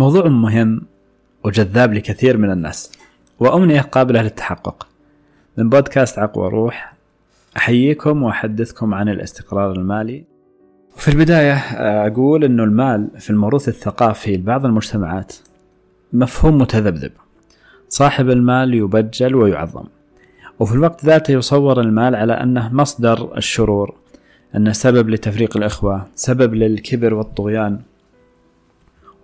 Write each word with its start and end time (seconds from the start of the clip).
موضوع 0.00 0.28
مهم 0.28 0.80
وجذاب 1.44 1.94
لكثير 1.94 2.36
من 2.36 2.50
الناس 2.50 2.92
وأمنية 3.40 3.80
قابلة 3.80 4.22
للتحقق. 4.22 4.86
من 5.58 5.68
بودكاست 5.68 6.18
عقوى 6.18 6.48
روح 6.48 6.94
أحييكم 7.56 8.22
وأحدثكم 8.22 8.94
عن 8.94 9.08
الاستقرار 9.08 9.72
المالي. 9.72 10.24
في 10.96 11.08
البداية 11.08 11.54
أقول 12.06 12.44
أنه 12.44 12.64
المال 12.64 13.08
في 13.18 13.30
الموروث 13.30 13.68
الثقافي 13.68 14.36
لبعض 14.36 14.66
المجتمعات 14.66 15.32
مفهوم 16.12 16.58
متذبذب. 16.58 17.12
صاحب 17.88 18.30
المال 18.30 18.74
يبجل 18.74 19.34
ويعظم 19.34 19.84
وفي 20.60 20.72
الوقت 20.74 21.04
ذاته 21.04 21.32
يصور 21.32 21.80
المال 21.80 22.14
على 22.14 22.32
أنه 22.32 22.74
مصدر 22.74 23.36
الشرور 23.36 23.94
أنه 24.56 24.72
سبب 24.72 25.10
لتفريق 25.10 25.56
الإخوة 25.56 26.06
سبب 26.14 26.54
للكبر 26.54 27.14
والطغيان. 27.14 27.80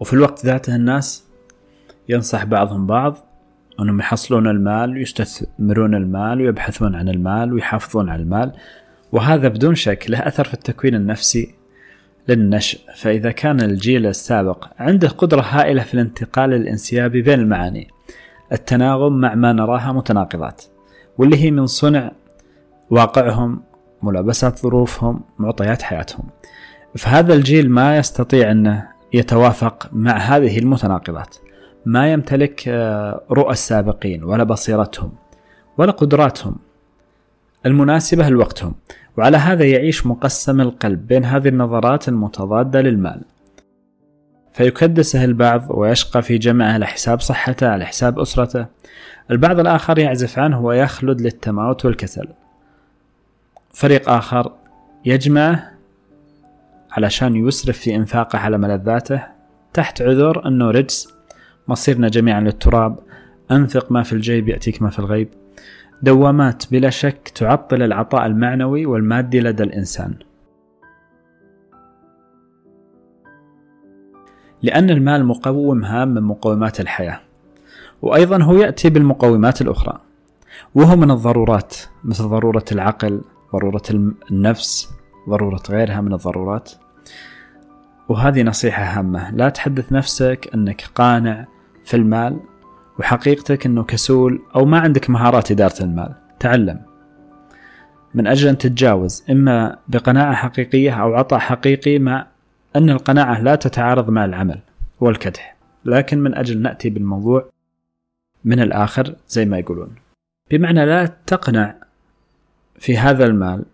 وفي 0.00 0.12
الوقت 0.12 0.46
ذاته 0.46 0.76
الناس 0.76 1.24
ينصح 2.08 2.44
بعضهم 2.44 2.86
بعض 2.86 3.16
أنهم 3.80 4.00
يحصلون 4.00 4.46
المال 4.46 4.90
ويستثمرون 4.90 5.94
المال 5.94 6.40
ويبحثون 6.40 6.94
عن 6.94 7.08
المال 7.08 7.52
ويحافظون 7.52 8.08
على 8.08 8.22
المال. 8.22 8.52
وهذا 9.12 9.48
بدون 9.48 9.74
شك 9.74 10.10
له 10.10 10.18
أثر 10.18 10.44
في 10.44 10.54
التكوين 10.54 10.94
النفسي 10.94 11.54
للنشء. 12.28 12.80
فإذا 12.96 13.30
كان 13.30 13.60
الجيل 13.60 14.06
السابق 14.06 14.68
عنده 14.78 15.08
قدرة 15.08 15.40
هائلة 15.40 15.82
في 15.82 15.94
الانتقال 15.94 16.54
الانسيابي 16.54 17.22
بين 17.22 17.40
المعاني 17.40 17.88
التناغم 18.52 19.12
مع 19.20 19.34
ما 19.34 19.52
نراها 19.52 19.92
متناقضات 19.92 20.62
واللي 21.18 21.36
هي 21.36 21.50
من 21.50 21.66
صنع 21.66 22.12
واقعهم 22.90 23.62
ملابسات 24.02 24.58
ظروفهم 24.58 25.20
معطيات 25.38 25.82
حياتهم. 25.82 26.24
فهذا 26.96 27.34
الجيل 27.34 27.70
ما 27.70 27.96
يستطيع 27.96 28.50
أنه 28.50 28.95
يتوافق 29.16 29.88
مع 29.92 30.16
هذه 30.16 30.58
المتناقضات. 30.58 31.36
ما 31.86 32.12
يمتلك 32.12 32.64
آه، 32.68 33.20
رؤى 33.30 33.52
السابقين 33.52 34.24
ولا 34.24 34.44
بصيرتهم 34.44 35.12
ولا 35.78 35.92
قدراتهم. 35.92 36.56
المناسبة 37.66 38.28
لوقتهم. 38.28 38.74
وعلى 39.16 39.36
هذا 39.36 39.64
يعيش 39.64 40.06
مقسم 40.06 40.60
القلب 40.60 41.06
بين 41.06 41.24
هذه 41.24 41.48
النظرات 41.48 42.08
المتضادة 42.08 42.80
للمال. 42.80 43.22
فيكدسه 44.52 45.24
البعض 45.24 45.66
ويشقى 45.70 46.22
في 46.22 46.38
جمعه 46.38 46.72
على 46.72 46.86
حساب 46.86 47.20
صحته 47.20 47.68
على 47.68 47.84
حساب 47.86 48.18
أسرته. 48.18 48.66
البعض 49.30 49.60
الآخر 49.60 49.98
يعزف 49.98 50.38
عنه 50.38 50.60
ويخلد 50.60 51.20
للتماوت 51.20 51.84
والكسل. 51.84 52.28
فريق 53.72 54.10
آخر 54.10 54.52
يجمعه 55.04 55.75
علشان 56.96 57.36
يسرف 57.36 57.78
في 57.78 57.96
إنفاقه 57.96 58.38
على 58.38 58.58
ملذاته 58.58 59.22
تحت 59.72 60.02
عذر 60.02 60.48
أنه 60.48 60.70
رجس. 60.70 61.14
مصيرنا 61.68 62.08
جميعا 62.08 62.40
للتراب. 62.40 62.98
أنفق 63.50 63.92
ما 63.92 64.02
في 64.02 64.12
الجيب 64.12 64.48
يأتيك 64.48 64.82
ما 64.82 64.90
في 64.90 64.98
الغيب. 64.98 65.28
دوامات 66.02 66.64
بلا 66.70 66.90
شك 66.90 67.28
تعطل 67.34 67.82
العطاء 67.82 68.26
المعنوي 68.26 68.86
والمادي 68.86 69.40
لدى 69.40 69.62
الإنسان. 69.62 70.14
لأن 74.62 74.90
المال 74.90 75.24
مقوم 75.24 75.84
هام 75.84 76.08
من 76.08 76.22
مقومات 76.22 76.80
الحياة. 76.80 77.20
وأيضا 78.02 78.42
هو 78.42 78.54
يأتي 78.54 78.90
بالمقومات 78.90 79.60
الأخرى. 79.60 79.98
وهو 80.74 80.96
من 80.96 81.10
الضرورات 81.10 81.76
مثل 82.04 82.24
ضرورة 82.24 82.64
العقل 82.72 83.20
ضرورة 83.52 83.82
النفس 84.30 84.90
ضرورة 85.28 85.62
غيرها 85.70 86.00
من 86.00 86.12
الضرورات. 86.12 86.72
وهذه 88.08 88.42
نصيحة 88.42 88.84
هامة. 88.84 89.30
لا 89.30 89.48
تحدث 89.48 89.92
نفسك 89.92 90.50
أنك 90.54 90.84
قانع 90.94 91.46
في 91.84 91.94
المال 91.96 92.40
وحقيقتك 92.98 93.66
أنه 93.66 93.84
كسول 93.84 94.42
أو 94.56 94.64
ما 94.64 94.78
عندك 94.78 95.10
مهارات 95.10 95.50
إدارة 95.50 95.82
المال. 95.82 96.14
تعلم. 96.40 96.80
من 98.14 98.26
أجل 98.26 98.48
أن 98.48 98.58
تتجاوز 98.58 99.24
إما 99.30 99.78
بقناعة 99.88 100.34
حقيقية 100.34 101.02
أو 101.02 101.14
عطاء 101.14 101.38
حقيقي 101.38 101.98
مع 101.98 102.26
أن 102.76 102.90
القناعة 102.90 103.40
لا 103.40 103.54
تتعارض 103.54 104.10
مع 104.10 104.24
العمل 104.24 104.58
والكدح. 105.00 105.56
لكن 105.84 106.18
من 106.18 106.34
أجل 106.34 106.62
نأتي 106.62 106.90
بالموضوع 106.90 107.50
من 108.44 108.60
الآخر 108.60 109.14
زي 109.28 109.44
ما 109.44 109.58
يقولون. 109.58 109.94
بمعنى 110.50 110.86
لا 110.86 111.06
تقنع 111.26 111.74
في 112.78 112.98
هذا 112.98 113.26
المال 113.26 113.64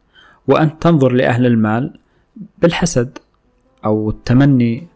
وأن 0.48 0.78
تنظر 0.78 1.12
لأهل 1.12 1.46
المال 1.46 1.98
بالحسد 2.58 3.18
أو 3.84 4.10
التمني 4.10 4.86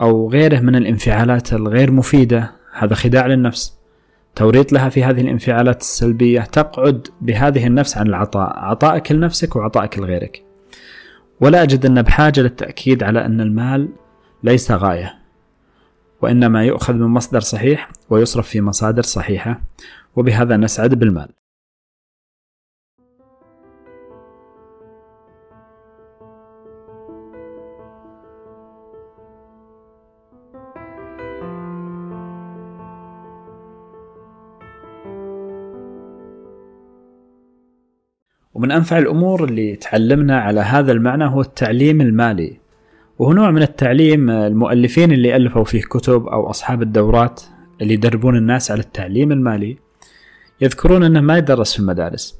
أو 0.00 0.30
غيره 0.30 0.60
من 0.60 0.76
الانفعالات 0.76 1.52
الغير 1.52 1.90
مفيدة 1.90 2.50
هذا 2.72 2.94
خداع 2.94 3.26
للنفس. 3.26 3.78
توريط 4.34 4.72
لها 4.72 4.88
في 4.88 5.04
هذه 5.04 5.20
الانفعالات 5.20 5.80
السلبية. 5.80 6.40
تقعد 6.40 7.08
بهذه 7.20 7.66
النفس 7.66 7.98
عن 7.98 8.06
العطاء 8.06 8.58
عطائك 8.58 9.12
لنفسك 9.12 9.56
وعطائك 9.56 9.98
لغيرك. 9.98 10.42
ولا 11.40 11.62
أجد 11.62 11.86
أن 11.86 12.02
بحاجة 12.02 12.40
للتأكيد 12.40 13.02
على 13.02 13.24
أن 13.24 13.40
المال 13.40 13.88
ليس 14.42 14.72
غاية 14.72 15.14
وإنما 16.22 16.64
يؤخذ 16.64 16.94
من 16.94 17.06
مصدر 17.06 17.40
صحيح 17.40 17.90
ويصرف 18.10 18.48
في 18.48 18.60
مصادر 18.60 19.02
صحيحة 19.02 19.60
وبهذا 20.16 20.56
نسعد 20.56 20.94
بالمال. 20.94 21.28
ومن 38.58 38.70
أنفع 38.70 38.98
الأمور 38.98 39.44
اللي 39.44 39.76
تعلمنا 39.76 40.40
على 40.40 40.60
هذا 40.60 40.92
المعنى 40.92 41.24
هو 41.24 41.40
التعليم 41.40 42.00
المالي. 42.00 42.58
وهو 43.18 43.32
نوع 43.32 43.50
من 43.50 43.62
التعليم 43.62 44.30
المؤلفين 44.30 45.12
اللي 45.12 45.36
ألفوا 45.36 45.64
فيه 45.64 45.80
كتب 45.80 46.26
أو 46.26 46.50
أصحاب 46.50 46.82
الدورات 46.82 47.42
اللي 47.80 47.94
يدربون 47.94 48.36
الناس 48.36 48.70
على 48.70 48.80
التعليم 48.80 49.32
المالي. 49.32 49.76
يذكرون 50.60 51.04
أنه 51.04 51.20
ما 51.20 51.38
يدرس 51.38 51.72
في 51.72 51.78
المدارس. 51.78 52.38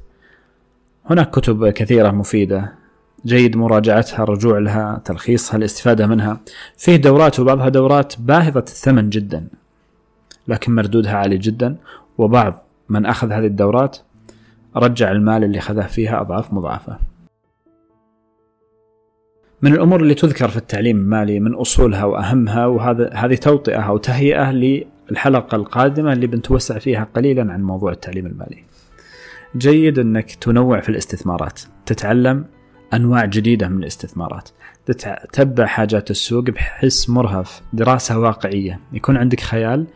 هناك 1.05 1.29
كتب 1.31 1.69
كثيرة 1.69 2.11
مفيدة. 2.11 2.73
جيد 3.25 3.57
مراجعتها 3.57 4.23
الرجوع 4.23 4.59
لها 4.59 5.01
تلخيصها 5.05 5.57
الاستفادة 5.57 6.07
منها. 6.07 6.39
فيه 6.77 6.95
دورات 6.95 7.39
وبعضها 7.39 7.69
دورات 7.69 8.13
باهظة 8.19 8.59
الثمن 8.67 9.09
جدا 9.09 9.47
لكن 10.47 10.75
مردودها 10.75 11.13
عالي 11.13 11.37
جدا. 11.37 11.75
وبعض 12.17 12.63
من 12.89 13.05
أخذ 13.05 13.31
هذه 13.31 13.45
الدورات 13.45 13.97
رجع 14.75 15.11
المال 15.11 15.43
اللي 15.43 15.59
خذه 15.59 15.87
فيها 15.87 16.21
أضعاف 16.21 16.53
مضاعفة. 16.53 16.99
من 19.61 19.73
الأمور 19.73 20.01
اللي 20.01 20.13
تذكر 20.13 20.47
في 20.47 20.57
التعليم 20.57 20.97
المالي 20.97 21.39
من 21.39 21.53
أصولها 21.53 22.05
وأهمها 22.05 22.65
وهذا 22.65 23.13
هذه 23.13 23.35
توطئة 23.35 23.79
أو 23.79 23.97
تهيئة 23.97 24.51
للحلقة 24.51 25.55
القادمة 25.55 26.13
اللي 26.13 26.27
بنتوسع 26.27 26.79
فيها 26.79 27.07
قليلا 27.15 27.53
عن 27.53 27.63
موضوع 27.63 27.91
التعليم 27.91 28.25
المالي. 28.25 28.63
جيد 29.57 29.99
أنك 29.99 30.31
تنوع 30.31 30.79
في 30.79 30.89
الاستثمارات. 30.89 31.61
تتعلم 31.85 32.45
أنواع 32.93 33.25
جديدة 33.25 33.67
من 33.67 33.77
الاستثمارات. 33.77 34.49
تتبع 35.33 35.65
حاجات 35.65 36.11
السوق 36.11 36.43
بحس 36.43 37.09
مرهف 37.09 37.61
دراسة 37.73 38.19
واقعية. 38.19 38.79
يكون 38.93 39.17
عندك 39.17 39.39
خيال 39.39 39.87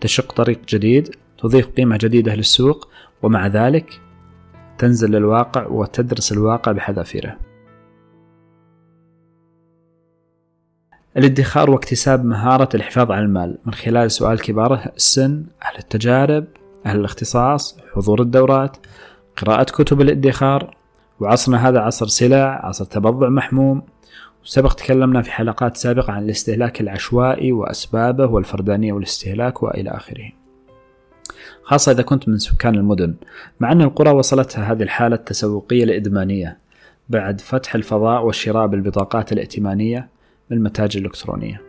تشق 0.00 0.32
طريق 0.32 0.60
جديد 0.68 1.14
تضيف 1.38 1.66
قيمة 1.66 1.98
جديدة 2.00 2.34
للسوق 2.34 2.88
ومع 3.22 3.46
ذلك 3.46 4.00
تنزل 4.80 5.10
للواقع 5.10 5.66
وتدرس 5.66 6.32
الواقع 6.32 6.72
بحذافيره. 6.72 7.36
الادخار 11.16 11.70
واكتساب 11.70 12.24
مهارة 12.24 12.68
الحفاظ 12.74 13.12
على 13.12 13.24
المال. 13.24 13.58
من 13.66 13.74
خلال 13.74 14.10
سؤال 14.10 14.40
كبار 14.40 14.90
السن 14.96 15.44
أهل 15.62 15.78
التجارب 15.78 16.44
أهل 16.86 16.98
الاختصاص 17.00 17.78
حضور 17.94 18.20
الدورات 18.22 18.76
قراءة 19.36 19.64
كتب 19.64 20.00
الادخار. 20.00 20.76
وعصرنا 21.20 21.68
هذا 21.68 21.80
عصر 21.80 22.06
سلع 22.06 22.66
عصر 22.66 22.84
تبضع 22.84 23.28
محموم. 23.28 23.82
وسبق 24.44 24.72
تكلمنا 24.72 25.22
في 25.22 25.30
حلقات 25.32 25.76
سابقة 25.76 26.12
عن 26.12 26.22
الاستهلاك 26.22 26.80
العشوائي 26.80 27.52
وأسبابه 27.52 28.26
والفردانية 28.26 28.92
والاستهلاك 28.92 29.62
وإلى 29.62 29.90
آخره. 29.90 30.39
خاصة 31.62 31.92
إذا 31.92 32.02
كنت 32.02 32.28
من 32.28 32.38
سكان 32.38 32.74
المدن. 32.74 33.14
مع 33.60 33.72
أن 33.72 33.82
القرى 33.82 34.10
وصلتها 34.10 34.72
هذه 34.72 34.82
الحالة 34.82 35.16
التسوقية 35.16 35.84
الإدمانية 35.84 36.58
بعد 37.08 37.40
فتح 37.40 37.74
الفضاء 37.74 38.24
والشراء 38.24 38.66
بالبطاقات 38.66 39.32
الائتمانية 39.32 40.08
بالمتاجر 40.50 41.00
الإلكترونية. 41.00 41.62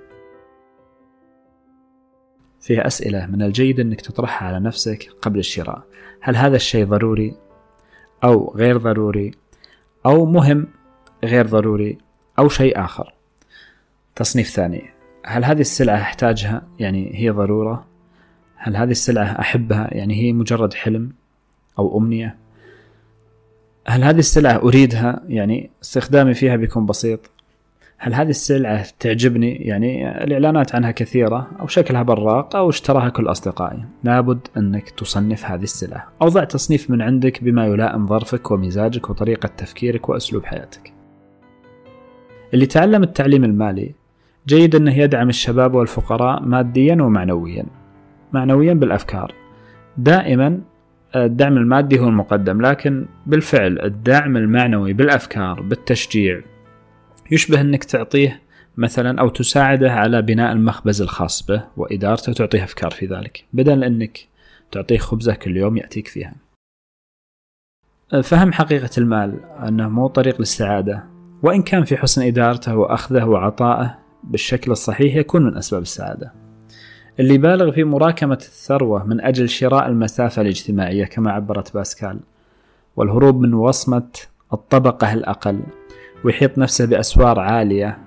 فيها 2.61 2.87
أسئلة 2.87 3.25
من 3.25 3.41
الجيد 3.41 3.79
أنك 3.79 4.01
تطرحها 4.01 4.47
على 4.47 4.59
نفسك 4.59 5.09
قبل 5.21 5.39
الشراء. 5.39 5.83
هل 6.21 6.35
هذا 6.35 6.55
الشيء 6.55 6.85
ضروري 6.85 7.35
أو 8.23 8.53
غير 8.55 8.77
ضروري؟ 8.77 9.31
أو 10.05 10.25
مهم 10.25 10.67
غير 11.23 11.47
ضروري 11.47 11.97
أو 12.39 12.49
شيء 12.49 12.83
آخر؟ 12.83 13.13
تصنيف 14.15 14.47
ثاني. 14.47 14.89
هل 15.25 15.45
هذه 15.45 15.61
السلعة 15.61 15.95
أحتاجها؟ 15.95 16.67
يعني 16.79 17.11
هي 17.15 17.29
ضرورة؟ 17.29 17.90
هل 18.63 18.75
هذه 18.75 18.91
السلعة 18.91 19.39
أحبها؟ 19.39 19.87
يعني 19.91 20.15
هي 20.15 20.33
مجرد 20.33 20.73
حلم 20.73 21.11
أو 21.79 21.97
أمنية. 21.97 22.35
هل 23.87 24.03
هذه 24.03 24.19
السلعة 24.19 24.57
أريدها؟ 24.57 25.21
يعني 25.27 25.69
استخدامي 25.83 26.33
فيها 26.33 26.55
بيكون 26.55 26.85
بسيط. 26.85 27.31
هل 27.97 28.13
هذه 28.13 28.29
السلعة 28.29 28.85
تعجبني؟ 28.99 29.55
يعني 29.55 30.23
الإعلانات 30.23 30.75
عنها 30.75 30.91
كثيرة 30.91 31.47
أو 31.59 31.67
شكلها 31.67 32.03
براق 32.03 32.55
أو 32.55 32.69
اشتراها 32.69 33.09
كل 33.09 33.27
أصدقائي. 33.27 33.85
لابد 34.03 34.47
أنك 34.57 34.89
تصنف 34.89 35.45
هذه 35.45 35.63
السلعة. 35.63 36.07
أو 36.21 36.27
ضع 36.27 36.43
تصنيف 36.43 36.89
من 36.89 37.01
عندك 37.01 37.43
بما 37.43 37.65
يلائم 37.65 38.07
ظرفك 38.07 38.51
ومزاجك 38.51 39.09
وطريقة 39.09 39.47
تفكيرك 39.47 40.09
وأسلوب 40.09 40.45
حياتك. 40.45 40.93
اللي 42.53 42.65
تعلم 42.65 43.03
التعليم 43.03 43.43
المالي 43.43 43.95
جيد 44.47 44.75
أنه 44.75 44.97
يدعم 44.97 45.29
الشباب 45.29 45.73
والفقراء 45.73 46.43
ماديا 46.43 46.93
ومعنويا. 47.01 47.80
معنويا 48.33 48.73
بالأفكار. 48.73 49.33
دائما 49.97 50.61
الدعم 51.15 51.57
المادي 51.57 51.99
هو 51.99 52.07
المقدم 52.07 52.61
لكن 52.61 53.05
بالفعل 53.25 53.79
الدعم 53.79 54.37
المعنوي 54.37 54.93
بالأفكار 54.93 55.61
بالتشجيع 55.61 56.41
يشبه 57.31 57.61
أنك 57.61 57.83
تعطيه 57.83 58.41
مثلا 58.77 59.21
أو 59.21 59.29
تساعده 59.29 59.91
على 59.91 60.21
بناء 60.21 60.51
المخبز 60.51 61.01
الخاص 61.01 61.45
به 61.45 61.63
وإدارته 61.77 62.29
وتعطيه 62.29 62.63
أفكار 62.63 62.91
في 62.91 63.05
ذلك 63.05 63.45
بدل 63.53 63.83
أنك 63.83 64.27
تعطيه 64.71 64.97
خبزة 64.97 65.33
كل 65.33 65.57
يوم 65.57 65.77
يأتيك 65.77 66.07
فيها. 66.07 66.35
فهم 68.23 68.53
حقيقة 68.53 68.89
المال 68.97 69.39
أنه 69.67 69.89
مو 69.89 70.07
طريق 70.07 70.39
للسعادة 70.39 71.03
وإن 71.43 71.61
كان 71.63 71.83
في 71.83 71.97
حسن 71.97 72.21
إدارته 72.27 72.75
وأخذه 72.75 73.25
وعطائه 73.25 73.97
بالشكل 74.23 74.71
الصحيح 74.71 75.15
يكون 75.15 75.45
من 75.45 75.57
أسباب 75.57 75.81
السعادة. 75.81 76.40
اللي 77.21 77.37
بالغ 77.37 77.71
في 77.71 77.83
مراكمة 77.83 78.33
الثروة 78.41 79.03
من 79.03 79.21
أجل 79.21 79.49
شراء 79.49 79.87
المسافة 79.87 80.41
الاجتماعية 80.41 81.05
كما 81.05 81.31
عبرت 81.31 81.73
باسكال. 81.73 82.19
والهروب 82.95 83.39
من 83.39 83.53
وصمة 83.53 84.07
الطبقة 84.53 85.13
الأقل. 85.13 85.59
ويحيط 86.23 86.57
نفسه 86.57 86.85
بأسوار 86.85 87.39
عالية 87.39 87.97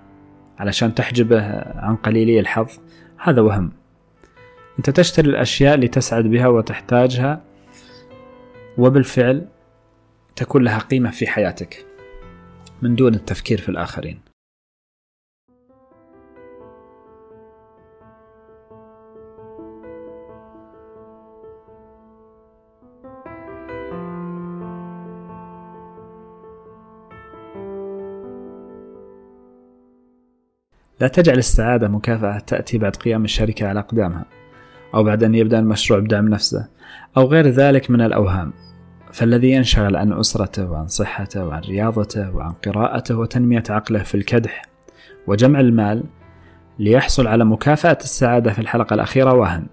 علشان 0.58 0.94
تحجبه 0.94 1.42
عن 1.78 1.96
قليلي 1.96 2.40
الحظ. 2.40 2.68
هذا 3.18 3.40
وهم. 3.40 3.72
أنت 4.78 4.90
تشتري 4.90 5.30
الأشياء 5.30 5.74
اللي 5.74 5.88
تسعد 5.88 6.24
بها 6.24 6.48
وتحتاجها 6.48 7.40
وبالفعل 8.78 9.46
تكون 10.36 10.64
لها 10.64 10.78
قيمة 10.78 11.10
في 11.10 11.26
حياتك. 11.26 11.86
من 12.82 12.94
دون 12.94 13.14
التفكير 13.14 13.60
في 13.60 13.68
الآخرين. 13.68 14.23
لا 31.00 31.08
تجعل 31.08 31.38
السعادة 31.38 31.88
مكافأة 31.88 32.38
تأتي 32.38 32.78
بعد 32.78 32.96
قيام 32.96 33.24
الشركة 33.24 33.68
على 33.68 33.80
أقدامها 33.80 34.24
أو 34.94 35.04
بعد 35.04 35.24
أن 35.24 35.34
يبدأ 35.34 35.58
المشروع 35.58 36.00
بدعم 36.00 36.28
نفسه 36.28 36.68
أو 37.16 37.26
غير 37.26 37.48
ذلك 37.48 37.90
من 37.90 38.00
الأوهام. 38.00 38.52
فالذي 39.12 39.50
ينشغل 39.50 39.96
عن 39.96 40.12
أسرته 40.12 40.70
وعن 40.70 40.86
صحته 40.86 41.44
وعن 41.44 41.60
رياضته 41.60 42.36
وعن 42.36 42.52
قراءته 42.52 43.18
وتنمية 43.18 43.62
عقله 43.70 44.02
في 44.02 44.14
الكدح 44.14 44.62
وجمع 45.26 45.60
المال 45.60 46.04
ليحصل 46.78 47.26
على 47.26 47.44
مكافأة 47.44 47.98
السعادة 48.00 48.52
في 48.52 48.58
الحلقة 48.58 48.94
الأخيرة 48.94 49.32
وهم. 49.32 49.66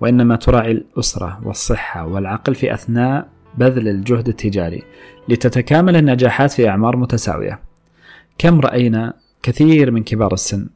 وإنما 0.00 0.36
تراعي 0.36 0.72
الأسرة 0.72 1.40
والصحة 1.44 2.06
والعقل 2.06 2.54
في 2.54 2.74
أثناء 2.74 3.28
بذل 3.58 3.88
الجهد 3.88 4.28
التجاري 4.28 4.82
لتتكامل 5.28 5.96
النجاحات 5.96 6.50
في 6.50 6.68
أعمار 6.68 6.96
متساوية. 6.96 7.60
كم 8.38 8.60
رأينا 8.60 9.14
كثير 9.42 9.90
من 9.90 10.04
كبار 10.04 10.32
السن. 10.32 10.68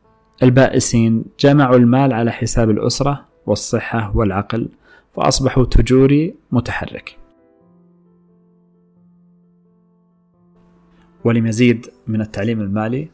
البائسين 0.42 1.24
جمعوا 1.40 1.76
المال 1.76 2.12
على 2.12 2.32
حساب 2.32 2.70
الأسرة 2.70 3.24
والصحة 3.46 4.16
والعقل 4.16 4.68
فأصبحوا 5.16 5.64
تجوري 5.64 6.34
متحرك. 6.52 7.18
ولمزيد 11.24 11.86
من 12.06 12.20
التعليم 12.20 12.60
المالي 12.60 13.08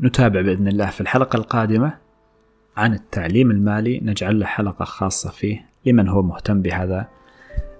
نتابع 0.00 0.40
بإذن 0.40 0.68
الله 0.68 0.86
في 0.90 1.00
الحلقة 1.00 1.36
القادمة 1.36 1.98
عن 2.76 2.94
التعليم 2.94 3.50
المالي. 3.50 4.00
نجعل 4.00 4.40
له 4.40 4.46
حلقة 4.46 4.84
خاصة 4.84 5.30
فيه 5.30 5.66
لمن 5.86 6.08
هو 6.08 6.22
مهتم 6.22 6.62
بهذا 6.62 7.08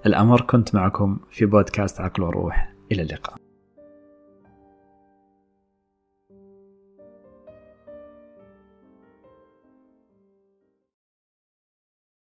الأمر. 0.07 0.41
كنت 0.41 0.75
معكم 0.75 1.19
في 1.31 1.47
بودكاست 1.47 2.01
عقل 2.01 2.23
وروح. 2.23 2.73
إلى 2.93 3.03
اللقاء. 3.03 3.48